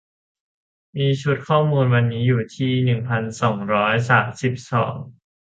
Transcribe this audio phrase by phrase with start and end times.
[0.97, 4.95] มีชุดข้อมูลวันนี้อยู่ที่ หนึ่งพันสองร้อยสามสิบสอง